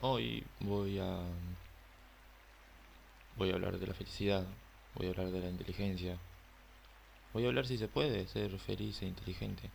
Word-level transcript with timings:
Hoy 0.00 0.44
voy 0.60 1.00
a 1.00 1.18
voy 3.36 3.50
a 3.50 3.54
hablar 3.54 3.80
de 3.80 3.86
la 3.88 3.94
felicidad, 3.94 4.46
voy 4.94 5.06
a 5.06 5.10
hablar 5.10 5.32
de 5.32 5.40
la 5.40 5.48
inteligencia. 5.48 6.16
Voy 7.32 7.44
a 7.44 7.48
hablar 7.48 7.66
si 7.66 7.78
se 7.78 7.88
puede 7.88 8.28
ser 8.28 8.56
feliz 8.60 9.02
e 9.02 9.06
inteligente. 9.06 9.68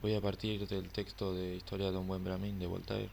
Voy 0.00 0.14
a 0.14 0.22
partir 0.22 0.66
del 0.66 0.88
texto 0.88 1.34
de 1.34 1.56
Historia 1.56 1.90
de 1.90 1.98
un 1.98 2.08
buen 2.08 2.24
Brahmin 2.24 2.58
de 2.58 2.66
Voltaire. 2.66 3.10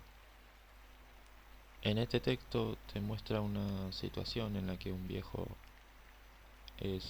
En 1.81 1.98
este 1.98 2.21
texto 2.21 2.77
te 2.93 3.01
muestra 3.01 3.41
una 3.41 3.91
situación 3.91 4.55
en 4.55 4.67
la 4.67 4.77
que 4.77 4.93
un 4.93 5.05
viejo 5.09 5.45
es 6.79 7.03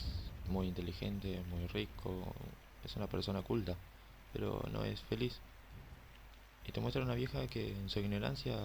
muy 0.47 0.67
inteligente, 0.67 1.39
muy 1.51 1.67
rico, 1.67 2.33
es 2.83 2.95
una 2.95 3.05
persona 3.05 3.43
culta, 3.43 3.75
pero 4.33 4.59
no 4.71 4.83
es 4.83 4.99
feliz. 5.01 5.39
Y 6.69 6.71
te 6.71 6.81
muestra 6.81 7.01
una 7.01 7.15
vieja 7.15 7.47
que 7.47 7.67
en 7.67 7.89
su 7.89 7.97
ignorancia 7.97 8.55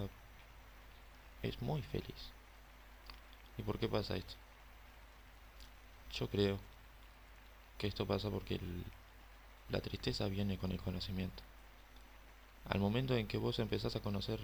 es 1.41 1.63
muy 1.63 1.81
feliz. 1.81 2.33
¿Y 3.57 3.63
por 3.63 3.79
qué 3.79 3.89
pasa 3.89 4.15
esto? 4.15 4.35
Yo 6.13 6.29
creo 6.29 6.59
que 7.79 7.87
esto 7.87 8.07
pasa 8.07 8.29
porque 8.29 8.61
la 9.71 9.81
tristeza 9.81 10.29
viene 10.29 10.59
con 10.59 10.71
el 10.71 10.83
conocimiento. 10.83 11.43
Al 12.69 12.79
momento 12.79 13.17
en 13.17 13.27
que 13.27 13.39
vos 13.39 13.59
empezás 13.59 13.97
a 13.97 14.01
conocer 14.01 14.39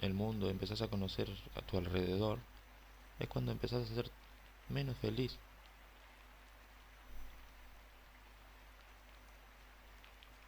el 0.00 0.12
mundo, 0.12 0.50
empezás 0.50 0.82
a 0.82 0.88
conocer 0.88 1.26
a 1.54 1.62
tu 1.62 1.78
alrededor, 1.78 2.38
es 3.18 3.28
cuando 3.28 3.50
empezás 3.50 3.90
a 3.90 3.94
ser 3.94 4.10
menos 4.68 4.98
feliz. 4.98 5.34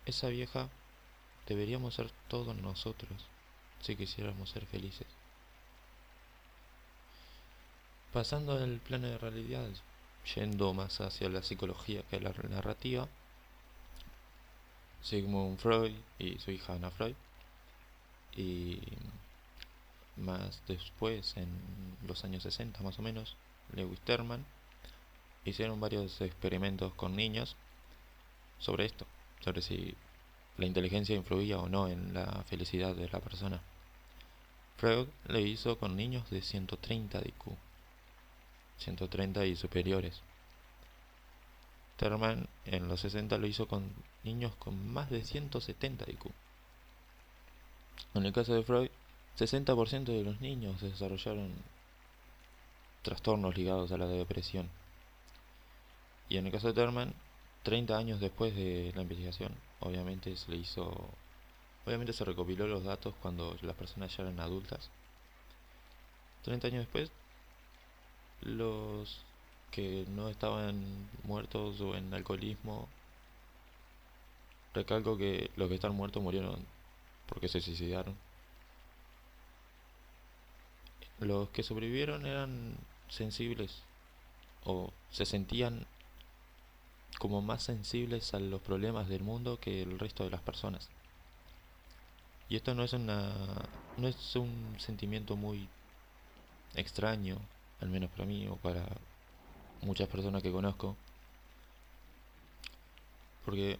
Esa 0.05 0.29
vieja 0.29 0.69
deberíamos 1.51 1.95
ser 1.95 2.09
todos 2.29 2.55
nosotros 2.55 3.27
si 3.83 3.97
quisiéramos 3.97 4.51
ser 4.51 4.67
felices. 4.67 5.06
Pasando 8.12 8.53
al 8.53 8.79
plano 8.79 9.09
de 9.09 9.19
realidad, 9.19 9.69
yendo 10.37 10.73
más 10.75 11.01
hacia 11.01 11.29
la 11.29 11.42
psicología 11.42 12.05
que 12.09 12.20
la 12.20 12.33
narrativa, 12.48 13.09
Sigmund 15.03 15.59
Freud 15.59 15.92
y 16.20 16.39
su 16.39 16.53
hija 16.53 16.75
Anna 16.75 16.92
Freud, 16.92 17.17
y 18.37 18.79
más 20.19 20.62
después, 20.69 21.37
en 21.37 21.48
los 22.07 22.23
años 22.25 22.45
60 22.45 22.81
más 22.83 22.97
o 23.01 23.03
menos, 23.03 23.35
Lewis 23.75 24.01
Terman, 24.03 24.47
hicieron 25.45 25.81
varios 25.81 26.20
experimentos 26.20 26.95
con 26.95 27.17
niños 27.17 27.57
sobre 28.61 28.85
esto, 28.85 29.05
sobre 29.41 29.62
si 29.62 29.97
la 30.61 30.66
inteligencia 30.66 31.16
influía 31.16 31.58
o 31.58 31.69
no 31.69 31.89
en 31.89 32.12
la 32.12 32.44
felicidad 32.47 32.94
de 32.94 33.08
la 33.08 33.20
persona. 33.20 33.61
Freud 34.77 35.08
lo 35.27 35.39
hizo 35.39 35.79
con 35.79 35.96
niños 35.96 36.29
de 36.30 36.42
130 36.42 37.18
de 37.18 37.29
IQ 37.29 37.57
130 38.79 39.46
y 39.46 39.57
superiores. 39.57 40.20
Terman 41.96 42.46
en 42.67 42.89
los 42.89 43.01
60 43.01 43.39
lo 43.39 43.46
hizo 43.46 43.68
con 43.68 43.90
niños 44.23 44.55
con 44.57 44.92
más 44.92 45.11
de 45.11 45.24
170 45.24 46.11
IQ. 46.11 46.27
En 48.14 48.27
el 48.27 48.33
caso 48.33 48.55
de 48.55 48.62
Freud, 48.62 48.90
60% 49.39 50.05
de 50.05 50.24
los 50.24 50.40
niños 50.40 50.80
desarrollaron 50.80 51.52
trastornos 53.02 53.56
ligados 53.56 53.92
a 53.92 53.96
la 53.96 54.06
depresión. 54.06 54.68
Y 56.29 56.36
en 56.36 56.46
el 56.46 56.52
caso 56.52 56.68
de 56.68 56.74
Terman, 56.74 57.14
30 57.63 57.97
años 57.97 58.21
después 58.21 58.55
de 58.55 58.93
la 58.95 59.03
investigación, 59.03 59.55
obviamente 59.81 60.37
se 60.37 60.51
le 60.51 60.59
hizo 60.59 61.11
obviamente 61.87 62.13
se 62.13 62.25
recopiló 62.25 62.67
los 62.67 62.85
datos 62.85 63.15
cuando 63.23 63.57
las 63.63 63.77
personas 63.77 64.17
ya 64.17 64.23
eran 64.23 64.41
adultas. 64.41 64.91
30 66.45 66.69
años 66.69 66.81
después 66.81 67.11
los 68.43 69.23
que 69.71 70.05
no 70.09 70.29
estaban 70.29 71.09
muertos 71.25 71.81
o 71.81 71.95
en 71.95 72.13
alcoholismo, 72.15 72.89
recalco 74.75 75.17
que 75.17 75.51
los 75.57 75.69
que 75.69 75.75
están 75.75 75.95
muertos 75.95 76.23
murieron 76.23 76.65
porque 77.27 77.48
se 77.48 77.61
suicidaron. 77.61 78.17
Los 81.21 81.51
que 81.51 81.63
sobrevivieron 81.63 82.25
eran 82.27 82.77
sensibles 83.09 83.83
o 84.65 84.91
se 85.11 85.27
sentían 85.27 85.87
como 87.20 87.42
más 87.42 87.63
sensibles 87.63 88.33
a 88.33 88.41
los 88.41 88.63
problemas 88.63 89.07
del 89.07 89.23
mundo 89.23 89.61
que 89.61 89.83
el 89.83 89.98
resto 89.98 90.25
de 90.25 90.31
las 90.31 90.41
personas. 90.41 90.89
Y 92.48 92.57
esto 92.57 92.75
no 92.75 92.83
es 92.83 92.95
una 92.95 93.31
no 93.98 94.08
es 94.08 94.36
un 94.36 94.75
sentimiento 94.79 95.36
muy 95.36 95.69
extraño 96.75 97.36
al 97.83 97.91
menos 97.91 98.11
para 98.11 98.25
mí 98.25 98.48
o 98.48 98.57
para 98.57 98.86
muchas 99.83 100.09
personas 100.09 100.42
que 100.42 100.51
conozco. 100.51 100.97
Porque 103.45 103.79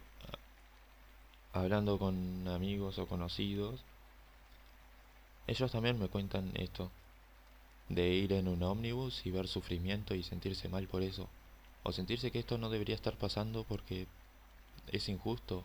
hablando 1.53 1.97
con 1.97 2.47
amigos 2.47 2.99
o 2.99 3.07
conocidos, 3.07 3.79
ellos 5.47 5.71
también 5.71 5.97
me 5.97 6.09
cuentan 6.09 6.51
esto, 6.53 6.91
de 7.89 8.07
ir 8.09 8.33
en 8.33 8.47
un 8.47 8.61
ómnibus 8.61 9.25
y 9.25 9.31
ver 9.31 9.47
sufrimiento 9.47 10.13
y 10.13 10.21
sentirse 10.21 10.69
mal 10.69 10.87
por 10.87 11.01
eso, 11.01 11.27
o 11.83 11.91
sentirse 11.91 12.31
que 12.31 12.39
esto 12.39 12.57
no 12.57 12.69
debería 12.69 12.95
estar 12.95 13.17
pasando 13.17 13.63
porque 13.63 14.07
es 14.87 15.09
injusto, 15.09 15.63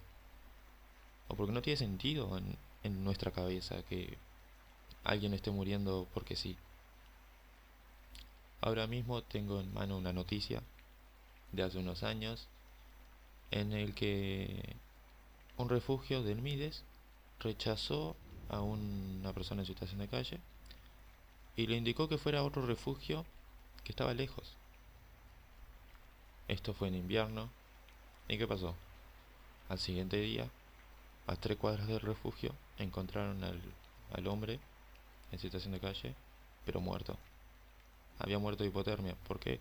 o 1.29 1.35
porque 1.35 1.53
no 1.53 1.63
tiene 1.63 1.77
sentido 1.77 2.39
en, 2.39 2.57
nuestra 3.03 3.33
cabeza 3.33 3.83
que 3.83 4.17
alguien 5.03 5.35
esté 5.35 5.51
muriendo 5.51 6.07
porque 6.15 6.37
sí. 6.37 6.57
Ahora 8.61 8.87
mismo 8.87 9.23
tengo 9.23 9.61
en 9.61 9.75
mano 9.75 9.99
una 9.99 10.13
noticia 10.13 10.63
de 11.51 11.65
hace 11.65 11.79
unos 11.79 12.05
años 12.05 12.47
en 13.51 13.73
el 13.73 13.93
que 13.95 14.77
un 15.57 15.69
refugio 15.69 16.23
del 16.23 16.43
Mides 16.43 16.85
rechazó 17.41 18.15
a 18.49 18.61
una 18.61 19.33
persona 19.33 19.63
en 19.63 19.67
situación 19.67 19.99
de 19.99 20.09
calle 20.09 20.41
y 21.57 21.67
le 21.67 21.77
indicó 21.77 22.09
que 22.09 22.19
fuera 22.19 22.41
a 22.41 22.45
otro 22.45 22.65
refugio 22.67 23.25
que 23.83 23.91
estaba 23.93 24.15
lejos. 24.15 24.55
Esto 26.49 26.75
fue 26.75 26.89
en 26.89 26.95
invierno. 26.95 27.51
¿Y 28.29 28.39
qué 28.39 28.47
pasó? 28.47 28.75
Al 29.69 29.79
siguiente 29.79 30.17
día, 30.19 30.49
a 31.27 31.37
tres 31.37 31.59
cuadras 31.59 31.87
del 31.87 32.01
refugio, 32.01 32.55
encontraron 32.79 33.43
al, 33.45 33.61
al 34.13 34.27
hombre 34.27 34.61
en 35.33 35.39
situación 35.39 35.73
de 35.73 35.81
calle, 35.81 36.15
pero 36.65 36.81
muerto 36.81 37.17
había 38.19 38.39
muerto 38.39 38.63
de 38.63 38.71
hipotermia. 38.71 39.15
¿Por 39.27 39.39
qué? 39.39 39.61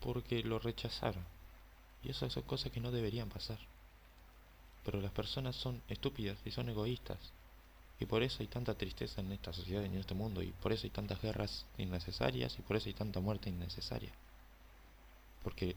Porque 0.00 0.42
lo 0.42 0.58
rechazaron. 0.58 1.24
Y 2.02 2.10
eso 2.10 2.28
son 2.30 2.42
cosas 2.44 2.72
que 2.72 2.80
no 2.80 2.90
deberían 2.90 3.28
pasar. 3.28 3.58
Pero 4.84 5.00
las 5.00 5.12
personas 5.12 5.56
son 5.56 5.82
estúpidas 5.88 6.38
y 6.44 6.50
son 6.50 6.68
egoístas. 6.68 7.18
Y 7.98 8.06
por 8.06 8.22
eso 8.22 8.38
hay 8.40 8.48
tanta 8.48 8.74
tristeza 8.74 9.20
en 9.20 9.32
esta 9.32 9.52
sociedad 9.52 9.82
y 9.82 9.86
en 9.86 9.96
este 9.96 10.14
mundo. 10.14 10.42
Y 10.42 10.52
por 10.52 10.72
eso 10.72 10.84
hay 10.84 10.90
tantas 10.90 11.20
guerras 11.20 11.64
innecesarias 11.78 12.58
y 12.58 12.62
por 12.62 12.76
eso 12.76 12.88
hay 12.88 12.94
tanta 12.94 13.20
muerte 13.20 13.48
innecesaria. 13.48 14.12
Porque 15.46 15.76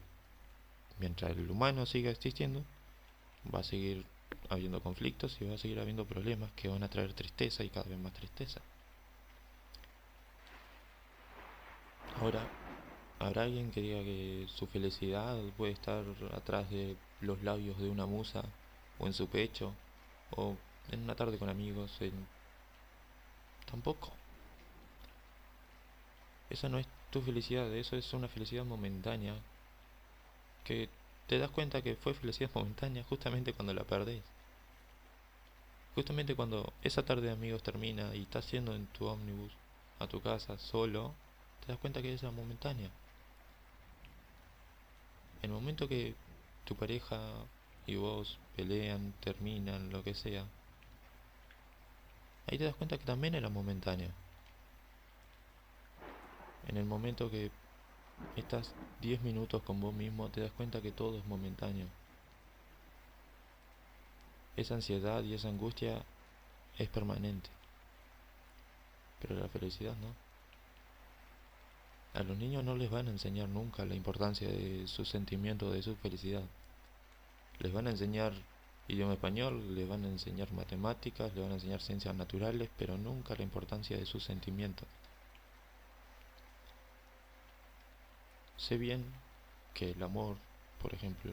mientras 0.98 1.30
el 1.30 1.48
humano 1.48 1.86
siga 1.86 2.10
existiendo, 2.10 2.64
va 3.54 3.60
a 3.60 3.62
seguir 3.62 4.04
habiendo 4.48 4.82
conflictos 4.82 5.36
y 5.40 5.44
va 5.44 5.54
a 5.54 5.58
seguir 5.58 5.78
habiendo 5.78 6.04
problemas 6.04 6.50
que 6.56 6.66
van 6.66 6.82
a 6.82 6.88
traer 6.88 7.12
tristeza 7.12 7.62
y 7.62 7.68
cada 7.68 7.88
vez 7.88 7.96
más 8.00 8.12
tristeza. 8.12 8.60
Ahora, 12.20 12.44
¿habrá 13.20 13.44
alguien 13.44 13.70
que 13.70 13.80
diga 13.80 14.00
que 14.00 14.48
su 14.56 14.66
felicidad 14.66 15.40
puede 15.56 15.74
estar 15.74 16.04
atrás 16.34 16.68
de 16.68 16.96
los 17.20 17.40
labios 17.44 17.78
de 17.78 17.90
una 17.90 18.06
musa, 18.06 18.42
o 18.98 19.06
en 19.06 19.12
su 19.12 19.28
pecho, 19.28 19.72
o 20.32 20.56
en 20.90 21.04
una 21.04 21.14
tarde 21.14 21.38
con 21.38 21.48
amigos? 21.48 21.96
Tampoco. 23.70 24.10
Esa 26.50 26.68
no 26.68 26.80
es 26.80 26.88
tu 27.12 27.22
felicidad, 27.22 27.72
eso 27.72 27.94
es 27.94 28.12
una 28.12 28.26
felicidad 28.26 28.64
momentánea, 28.64 29.36
te 31.26 31.38
das 31.38 31.50
cuenta 31.50 31.82
que 31.82 31.96
fue 31.96 32.14
felicidad 32.14 32.50
momentánea 32.54 33.04
justamente 33.04 33.52
cuando 33.52 33.74
la 33.74 33.84
perdés. 33.84 34.22
Justamente 35.94 36.34
cuando 36.34 36.72
esa 36.82 37.04
tarde 37.04 37.22
de 37.22 37.32
amigos 37.32 37.62
termina 37.62 38.14
y 38.14 38.22
estás 38.22 38.50
yendo 38.50 38.74
en 38.74 38.86
tu 38.86 39.06
ómnibus 39.06 39.52
a 39.98 40.06
tu 40.06 40.20
casa 40.20 40.58
solo, 40.58 41.12
te 41.60 41.72
das 41.72 41.80
cuenta 41.80 42.00
que 42.02 42.12
es 42.12 42.22
momentánea. 42.22 42.90
En 45.42 45.50
el 45.50 45.56
momento 45.56 45.88
que 45.88 46.14
tu 46.64 46.76
pareja 46.76 47.18
y 47.86 47.96
vos 47.96 48.38
pelean, 48.56 49.12
terminan, 49.20 49.90
lo 49.90 50.04
que 50.04 50.14
sea, 50.14 50.44
ahí 52.46 52.58
te 52.58 52.64
das 52.64 52.74
cuenta 52.74 52.98
que 52.98 53.04
también 53.04 53.34
era 53.34 53.48
momentánea. 53.48 54.10
En 56.68 56.76
el 56.76 56.84
momento 56.84 57.30
que 57.30 57.50
estás 58.36 58.72
10 59.00 59.22
minutos 59.22 59.62
con 59.62 59.80
vos 59.80 59.94
mismo, 59.94 60.28
te 60.28 60.40
das 60.40 60.52
cuenta 60.52 60.80
que 60.80 60.92
todo 60.92 61.18
es 61.18 61.26
momentáneo. 61.26 61.86
Esa 64.56 64.74
ansiedad 64.74 65.22
y 65.22 65.34
esa 65.34 65.48
angustia 65.48 66.02
es 66.78 66.88
permanente. 66.88 67.48
Pero 69.20 69.38
la 69.38 69.48
felicidad 69.48 69.94
no. 69.96 70.14
A 72.18 72.24
los 72.24 72.36
niños 72.36 72.64
no 72.64 72.76
les 72.76 72.90
van 72.90 73.06
a 73.06 73.10
enseñar 73.10 73.48
nunca 73.48 73.84
la 73.84 73.94
importancia 73.94 74.48
de 74.48 74.86
su 74.88 75.04
sentimiento, 75.04 75.70
de 75.70 75.82
su 75.82 75.94
felicidad. 75.96 76.42
Les 77.60 77.72
van 77.72 77.86
a 77.86 77.90
enseñar 77.90 78.32
idioma 78.88 79.12
español, 79.12 79.74
les 79.74 79.88
van 79.88 80.04
a 80.04 80.08
enseñar 80.08 80.50
matemáticas, 80.52 81.32
les 81.34 81.42
van 81.42 81.52
a 81.52 81.54
enseñar 81.54 81.80
ciencias 81.80 82.14
naturales, 82.14 82.68
pero 82.76 82.98
nunca 82.98 83.36
la 83.36 83.44
importancia 83.44 83.96
de 83.96 84.06
sus 84.06 84.24
sentimientos. 84.24 84.88
Sé 88.60 88.76
bien 88.76 89.02
que 89.72 89.92
el 89.92 90.02
amor, 90.02 90.36
por 90.82 90.92
ejemplo, 90.92 91.32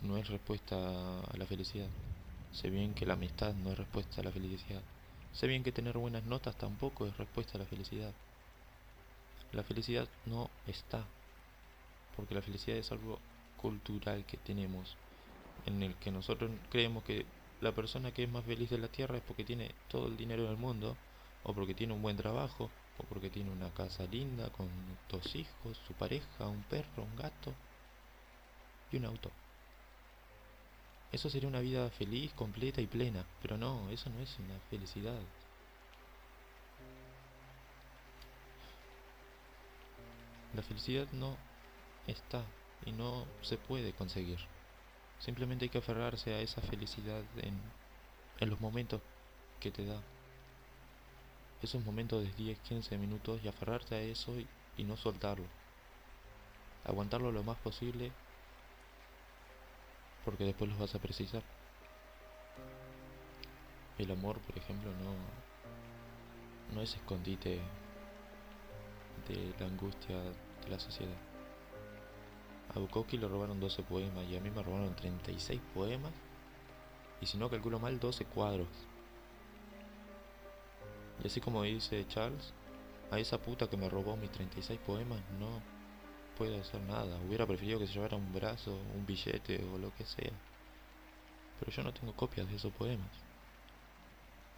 no 0.00 0.16
es 0.16 0.26
respuesta 0.28 1.20
a 1.20 1.36
la 1.36 1.44
felicidad. 1.44 1.90
Sé 2.50 2.70
bien 2.70 2.94
que 2.94 3.04
la 3.04 3.12
amistad 3.12 3.52
no 3.52 3.70
es 3.72 3.78
respuesta 3.78 4.22
a 4.22 4.24
la 4.24 4.30
felicidad. 4.32 4.80
Sé 5.34 5.46
bien 5.46 5.62
que 5.62 5.70
tener 5.70 5.98
buenas 5.98 6.24
notas 6.24 6.56
tampoco 6.56 7.06
es 7.06 7.14
respuesta 7.18 7.58
a 7.58 7.60
la 7.60 7.66
felicidad. 7.66 8.10
La 9.52 9.62
felicidad 9.64 10.08
no 10.24 10.48
está, 10.66 11.04
porque 12.16 12.34
la 12.34 12.40
felicidad 12.40 12.78
es 12.78 12.90
algo 12.90 13.18
cultural 13.60 14.24
que 14.24 14.38
tenemos, 14.38 14.96
en 15.66 15.82
el 15.82 15.94
que 15.96 16.10
nosotros 16.10 16.50
creemos 16.70 17.04
que 17.04 17.26
la 17.60 17.72
persona 17.72 18.12
que 18.12 18.22
es 18.24 18.30
más 18.30 18.46
feliz 18.46 18.70
de 18.70 18.78
la 18.78 18.88
tierra 18.88 19.18
es 19.18 19.22
porque 19.22 19.44
tiene 19.44 19.74
todo 19.88 20.06
el 20.06 20.16
dinero 20.16 20.44
del 20.44 20.56
mundo, 20.56 20.96
o 21.42 21.52
porque 21.52 21.74
tiene 21.74 21.92
un 21.92 22.00
buen 22.00 22.16
trabajo, 22.16 22.70
o 22.98 23.04
porque 23.04 23.30
tiene 23.30 23.50
una 23.50 23.70
casa 23.70 24.04
linda 24.04 24.50
con 24.50 24.68
dos 25.08 25.34
hijos, 25.34 25.78
su 25.86 25.94
pareja, 25.94 26.46
un 26.46 26.62
perro, 26.64 27.02
un 27.02 27.16
gato 27.16 27.52
y 28.92 28.96
un 28.96 29.06
auto. 29.06 29.30
Eso 31.12 31.30
sería 31.30 31.48
una 31.48 31.60
vida 31.60 31.88
feliz, 31.90 32.32
completa 32.34 32.80
y 32.80 32.86
plena, 32.86 33.24
pero 33.40 33.56
no, 33.56 33.88
eso 33.90 34.10
no 34.10 34.20
es 34.20 34.36
una 34.38 34.58
felicidad. 34.70 35.20
La 40.54 40.62
felicidad 40.62 41.06
no 41.12 41.36
está 42.06 42.44
y 42.84 42.92
no 42.92 43.26
se 43.42 43.56
puede 43.56 43.92
conseguir. 43.92 44.38
Simplemente 45.18 45.64
hay 45.64 45.68
que 45.68 45.78
aferrarse 45.78 46.34
a 46.34 46.40
esa 46.40 46.60
felicidad 46.60 47.22
en, 47.38 47.60
en 48.40 48.50
los 48.50 48.60
momentos 48.60 49.00
que 49.60 49.70
te 49.70 49.84
da. 49.84 50.00
Esos 51.64 51.82
momentos 51.82 52.22
de 52.22 52.30
10, 52.30 52.58
15 52.58 52.98
minutos 52.98 53.40
y 53.42 53.48
aferrarte 53.48 53.94
a 53.94 54.00
eso 54.02 54.34
y, 54.76 54.84
no 54.84 54.98
soltarlo. 54.98 55.46
Aguantarlo 56.84 57.32
lo 57.32 57.42
más 57.42 57.56
posible 57.56 58.12
porque 60.26 60.44
después 60.44 60.68
los 60.68 60.78
vas 60.78 60.94
a 60.94 60.98
precisar. 60.98 61.42
El 63.96 64.10
amor, 64.10 64.40
por 64.40 64.58
ejemplo, 64.58 64.90
no, 64.90 66.74
no 66.74 66.82
es 66.82 66.96
escondite 66.96 67.62
de 69.26 69.54
la 69.58 69.64
angustia 69.64 70.16
de 70.18 70.68
la 70.68 70.78
sociedad. 70.78 71.16
A 72.74 72.78
Bukowski 72.78 73.16
le 73.16 73.26
robaron 73.26 73.58
12 73.58 73.84
poemas 73.84 74.26
y 74.28 74.36
a 74.36 74.40
mí 74.40 74.50
me 74.50 74.62
robaron 74.62 74.94
36 74.94 75.62
poemas 75.72 76.12
y 77.22 77.26
si 77.26 77.38
no 77.38 77.48
calculo 77.48 77.78
mal 77.78 77.98
12 77.98 78.26
cuadros. 78.26 78.68
Y 81.22 81.26
así 81.26 81.40
como 81.40 81.62
dice 81.62 82.06
Charles, 82.08 82.52
a 83.10 83.18
esa 83.18 83.38
puta 83.38 83.68
que 83.68 83.76
me 83.76 83.88
robó 83.88 84.16
mis 84.16 84.30
36 84.32 84.80
poemas 84.80 85.20
no 85.38 85.60
puede 86.36 86.60
hacer 86.60 86.80
nada. 86.82 87.18
Hubiera 87.26 87.46
preferido 87.46 87.78
que 87.78 87.86
se 87.86 87.94
llevara 87.94 88.16
un 88.16 88.32
brazo, 88.32 88.76
un 88.94 89.06
billete 89.06 89.64
o 89.72 89.78
lo 89.78 89.94
que 89.94 90.04
sea. 90.04 90.32
Pero 91.60 91.70
yo 91.70 91.82
no 91.82 91.92
tengo 91.92 92.12
copias 92.14 92.48
de 92.48 92.56
esos 92.56 92.72
poemas. 92.72 93.10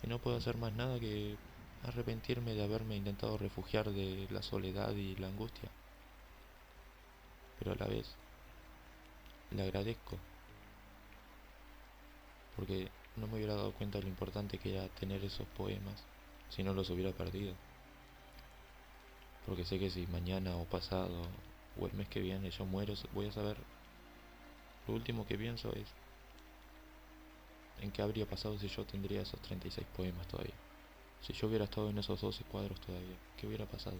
Y 0.02 0.06
no 0.06 0.18
puedo 0.18 0.36
hacer 0.36 0.56
más 0.56 0.72
nada 0.72 0.98
que 0.98 1.36
arrepentirme 1.84 2.54
de 2.54 2.64
haberme 2.64 2.96
intentado 2.96 3.36
refugiar 3.36 3.90
de 3.90 4.26
la 4.30 4.42
soledad 4.42 4.94
y 4.94 5.16
la 5.16 5.28
angustia. 5.28 5.68
Pero 7.58 7.72
a 7.72 7.76
la 7.76 7.86
vez, 7.86 8.14
le 9.50 9.62
agradezco. 9.62 10.16
Porque 12.56 12.88
no 13.16 13.26
me 13.26 13.34
hubiera 13.34 13.54
dado 13.54 13.72
cuenta 13.72 13.98
de 13.98 14.04
lo 14.04 14.10
importante 14.10 14.58
que 14.58 14.74
era 14.74 14.88
tener 14.88 15.22
esos 15.24 15.46
poemas 15.48 16.02
si 16.48 16.62
no 16.62 16.72
los 16.74 16.90
hubiera 16.90 17.12
perdido. 17.12 17.54
Porque 19.46 19.64
sé 19.64 19.78
que 19.78 19.90
si 19.90 20.06
mañana 20.06 20.56
o 20.56 20.64
pasado 20.64 21.22
o 21.78 21.86
el 21.86 21.92
mes 21.94 22.08
que 22.08 22.20
viene 22.20 22.50
yo 22.50 22.64
muero, 22.64 22.94
voy 23.14 23.26
a 23.26 23.32
saber. 23.32 23.56
Lo 24.88 24.94
último 24.94 25.26
que 25.26 25.36
pienso 25.36 25.72
es 25.74 25.86
en 27.80 27.90
qué 27.90 28.02
habría 28.02 28.26
pasado 28.26 28.58
si 28.58 28.68
yo 28.68 28.84
tendría 28.84 29.22
esos 29.22 29.40
36 29.40 29.86
poemas 29.96 30.26
todavía. 30.28 30.54
Si 31.20 31.32
yo 31.32 31.48
hubiera 31.48 31.64
estado 31.64 31.90
en 31.90 31.98
esos 31.98 32.20
12 32.20 32.44
cuadros 32.44 32.80
todavía, 32.80 33.16
¿qué 33.36 33.46
hubiera 33.46 33.66
pasado? 33.66 33.98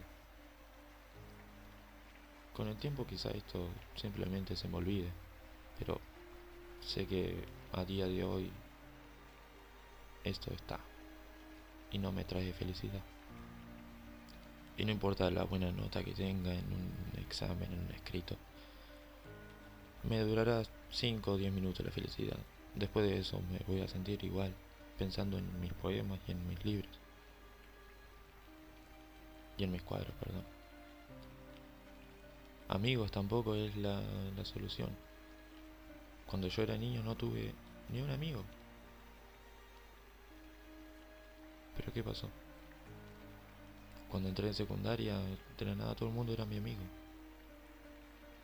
Con 2.53 2.67
el 2.67 2.77
tiempo 2.77 3.05
quizá 3.05 3.29
esto 3.31 3.69
simplemente 3.95 4.55
se 4.55 4.67
me 4.67 4.77
olvide, 4.77 5.11
pero 5.77 6.01
sé 6.81 7.05
que 7.05 7.45
a 7.73 7.85
día 7.85 8.07
de 8.07 8.23
hoy 8.23 8.51
esto 10.23 10.51
está 10.51 10.79
y 11.91 11.97
no 11.97 12.11
me 12.11 12.23
trae 12.23 12.53
felicidad. 12.53 13.01
Y 14.77 14.85
no 14.85 14.91
importa 14.91 15.29
la 15.31 15.43
buena 15.43 15.71
nota 15.71 16.03
que 16.03 16.13
tenga 16.13 16.53
en 16.53 16.65
un 16.65 17.19
examen, 17.19 17.71
en 17.71 17.79
un 17.79 17.91
escrito. 17.91 18.35
Me 20.03 20.19
durará 20.19 20.63
5 20.91 21.31
o 21.31 21.37
10 21.37 21.51
minutos 21.51 21.85
la 21.85 21.91
felicidad. 21.91 22.37
Después 22.75 23.09
de 23.09 23.17
eso 23.17 23.41
me 23.51 23.59
voy 23.67 23.81
a 23.81 23.87
sentir 23.87 24.23
igual, 24.23 24.53
pensando 24.97 25.37
en 25.37 25.59
mis 25.59 25.73
poemas 25.73 26.19
y 26.27 26.31
en 26.31 26.47
mis 26.47 26.63
libros. 26.63 26.91
Y 29.57 29.63
en 29.63 29.71
mis 29.71 29.81
cuadros, 29.81 30.13
perdón. 30.19 30.43
Amigos 32.69 33.11
tampoco 33.11 33.55
es 33.55 33.75
la, 33.77 34.01
la 34.35 34.45
solución. 34.45 34.89
Cuando 36.27 36.49
yo 36.49 36.61
era 36.61 36.77
niño 36.77 37.01
no 37.01 37.15
tuve 37.15 37.53
ni 37.89 38.01
un 38.01 38.11
amigo. 38.11 38.43
Pero 41.77 41.93
¿qué 41.93 42.03
pasó? 42.03 42.27
Cuando 44.09 44.29
entré 44.29 44.47
en 44.47 44.53
secundaria, 44.53 45.17
de 45.57 45.65
la 45.65 45.75
nada 45.75 45.95
todo 45.95 46.09
el 46.09 46.15
mundo 46.15 46.33
era 46.33 46.45
mi 46.45 46.57
amigo. 46.57 46.81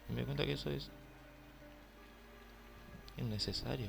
Y 0.09 0.13
me 0.13 0.19
di 0.19 0.25
cuenta 0.25 0.45
que 0.45 0.53
eso 0.53 0.69
es 0.69 0.89
innecesario. 3.17 3.87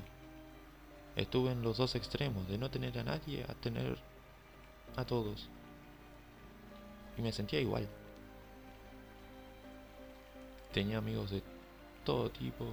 Estuve 1.16 1.52
en 1.52 1.62
los 1.62 1.76
dos 1.76 1.94
extremos, 1.94 2.48
de 2.48 2.58
no 2.58 2.70
tener 2.70 2.98
a 2.98 3.04
nadie 3.04 3.44
a 3.48 3.54
tener 3.54 3.98
a 4.96 5.04
todos. 5.04 5.48
Y 7.16 7.22
me 7.22 7.32
sentía 7.32 7.60
igual. 7.60 7.88
Tenía 10.72 10.98
amigos 10.98 11.30
de 11.30 11.42
todo 12.04 12.30
tipo, 12.30 12.66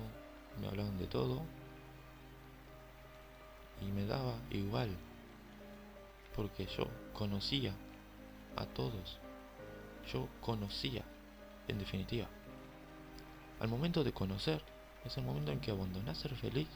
me 0.60 0.68
hablaban 0.68 0.98
de 0.98 1.08
todo. 1.08 1.42
Y 3.82 3.86
me 3.86 4.06
daba 4.06 4.34
igual. 4.50 4.90
Porque 6.42 6.66
yo 6.66 6.88
conocía 7.14 7.72
a 8.56 8.66
todos. 8.66 9.20
Yo 10.12 10.28
conocía, 10.42 11.04
en 11.68 11.78
definitiva. 11.78 12.26
Al 13.60 13.68
momento 13.68 14.04
de 14.04 14.12
conocer, 14.12 14.60
es 15.06 15.16
el 15.18 15.24
momento 15.24 15.52
en 15.52 15.60
que 15.60 15.70
abandonás 15.70 16.18
ser 16.18 16.34
feliz. 16.34 16.68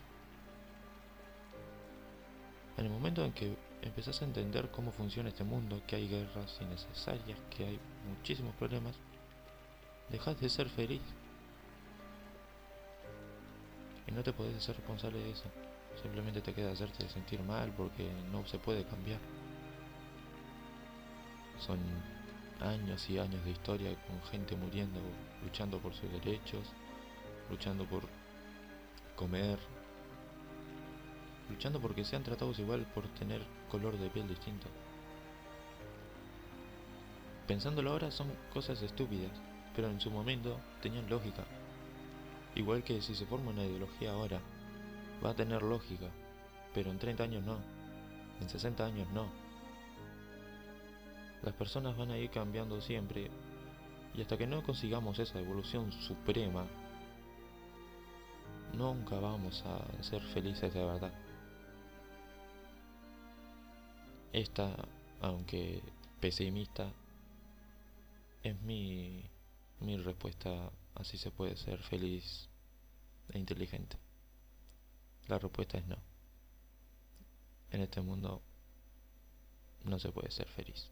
En 2.78 2.86
el 2.86 2.92
momento 2.92 3.26
en 3.26 3.34
que 3.34 3.58
empezás 3.82 4.22
a 4.22 4.26
entender 4.26 4.70
cómo 4.70 4.92
funciona 4.92 5.30
este 5.30 5.44
mundo, 5.44 5.82
que 5.88 5.96
hay 5.96 6.10
guerras 6.10 6.60
innecesarias, 6.62 7.40
que 7.50 7.66
hay 7.66 7.80
muchísimos 8.08 8.54
problemas, 8.58 8.94
dejas 10.12 10.40
de 10.40 10.48
ser 10.48 10.70
feliz. 10.70 11.02
Y 14.06 14.12
no 14.12 14.22
te 14.22 14.32
podés 14.32 14.64
ser 14.64 14.76
responsable 14.76 15.18
de 15.18 15.32
eso. 15.32 15.50
Simplemente 16.04 16.42
te 16.42 16.54
queda 16.54 16.72
hacerte 16.72 17.10
sentir 17.10 17.42
mal 17.42 17.74
porque 17.76 18.08
no 18.32 18.46
se 18.46 18.60
puede 18.60 18.84
cambiar. 18.84 19.20
Son 21.66 21.80
años 22.62 23.10
y 23.10 23.18
años 23.18 23.44
de 23.44 23.52
historia 23.52 23.90
con 24.08 24.22
gente 24.30 24.56
muriendo, 24.56 25.00
luchando 25.44 25.80
por 25.80 25.94
sus 25.96 26.12
derechos, 26.12 26.68
luchando 27.50 27.86
por 27.86 28.04
comer, 29.16 29.58
luchando 31.50 31.80
porque 31.80 32.06
sean 32.06 32.24
tratados 32.24 32.60
igual 32.60 32.86
por 32.94 33.08
tener 33.10 33.42
color 33.70 33.98
de 33.98 34.10
piel 34.10 34.28
distinto. 34.28 34.68
Pensándolo 37.48 37.92
ahora 37.92 38.12
son 38.12 38.28
cosas 38.54 38.82
estúpidas, 38.82 39.32
pero 39.76 39.90
en 39.90 40.00
su 40.00 40.12
momento 40.12 40.60
tenían 40.82 41.10
lógica. 41.10 41.46
Igual 42.56 42.84
que 42.84 43.02
si 43.02 43.16
se 43.16 43.26
forma 43.26 43.52
una 43.52 43.66
ideología 43.66 44.12
ahora, 44.12 44.40
va 45.24 45.32
a 45.32 45.36
tener 45.36 45.62
lógica, 45.62 46.08
pero 46.74 46.92
en 46.92 47.00
30 47.00 47.24
años 47.24 47.44
no, 47.44 47.58
en 48.40 48.50
60 48.50 48.86
años 48.86 49.08
no. 49.14 49.45
Las 51.46 51.54
personas 51.54 51.96
van 51.96 52.12
a 52.12 52.18
ir 52.18 52.30
cambiando 52.32 52.82
siempre 52.82 53.30
y 54.14 54.22
hasta 54.22 54.38
que 54.38 54.48
no 54.48 54.64
consigamos 54.64 55.20
esa 55.20 55.40
evolución 55.40 55.92
suprema, 55.92 56.66
nunca 58.74 59.20
vamos 59.20 59.64
a 59.66 60.04
ser 60.04 60.22
felices 60.22 60.74
de 60.74 60.84
verdad. 60.84 61.14
esta, 64.36 64.76
aunque 65.22 65.82
pesimista, 66.20 66.92
es 68.44 68.60
mi, 68.62 69.24
mi 69.80 69.98
respuesta. 69.98 70.72
Así 70.96 71.18
se 71.18 71.32
puede 71.32 71.56
ser 71.56 71.82
feliz 71.84 72.50
e 73.30 73.40
inteligente. 73.40 73.98
La 75.28 75.40
respuesta 75.40 75.78
es 75.78 75.86
no. 75.88 75.98
En 77.72 77.82
este 77.82 78.02
mundo 78.02 78.42
no 79.84 80.00
se 80.00 80.12
puede 80.12 80.32
ser 80.32 80.48
feliz. 80.48 80.90